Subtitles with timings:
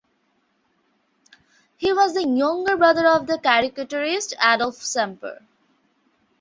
[1.77, 5.43] He was the younger brother of the caricaturist Adolfo Samper.